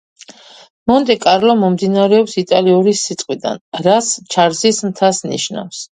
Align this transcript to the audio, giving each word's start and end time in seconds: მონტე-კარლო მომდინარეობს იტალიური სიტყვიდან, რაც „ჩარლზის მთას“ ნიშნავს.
მონტე-კარლო 0.91 1.55
მომდინარეობს 1.65 2.35
იტალიური 2.43 2.95
სიტყვიდან, 3.03 3.63
რაც 3.89 4.11
„ჩარლზის 4.37 4.83
მთას“ 4.89 5.25
ნიშნავს. 5.35 5.89